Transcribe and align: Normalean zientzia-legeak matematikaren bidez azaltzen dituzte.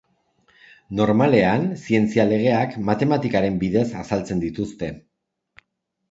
Normalean 0.99 1.65
zientzia-legeak 1.81 2.73
matematikaren 2.87 3.59
bidez 3.65 3.83
azaltzen 4.05 4.41
dituzte. 4.45 4.89